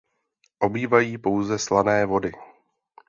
[0.59, 2.31] Obývají pouze slané vody.